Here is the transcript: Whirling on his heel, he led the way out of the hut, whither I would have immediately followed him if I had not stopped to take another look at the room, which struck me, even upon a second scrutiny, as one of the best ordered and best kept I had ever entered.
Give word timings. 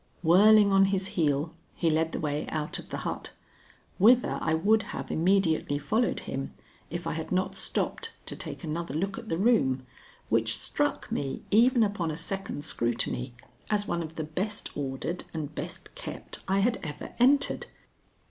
Whirling 0.23 0.71
on 0.73 0.85
his 0.85 1.09
heel, 1.09 1.53
he 1.75 1.91
led 1.91 2.11
the 2.11 2.19
way 2.19 2.47
out 2.47 2.79
of 2.79 2.89
the 2.89 2.97
hut, 3.05 3.33
whither 3.99 4.39
I 4.41 4.55
would 4.55 4.81
have 4.97 5.11
immediately 5.11 5.77
followed 5.77 6.21
him 6.21 6.55
if 6.89 7.05
I 7.05 7.13
had 7.13 7.31
not 7.31 7.53
stopped 7.53 8.11
to 8.25 8.35
take 8.35 8.63
another 8.63 8.95
look 8.95 9.19
at 9.19 9.29
the 9.29 9.37
room, 9.37 9.85
which 10.27 10.57
struck 10.57 11.11
me, 11.11 11.43
even 11.51 11.83
upon 11.83 12.09
a 12.09 12.17
second 12.17 12.65
scrutiny, 12.65 13.33
as 13.69 13.87
one 13.87 14.01
of 14.01 14.15
the 14.15 14.23
best 14.23 14.75
ordered 14.75 15.25
and 15.35 15.53
best 15.53 15.93
kept 15.93 16.39
I 16.47 16.61
had 16.61 16.79
ever 16.81 17.13
entered. 17.19 17.67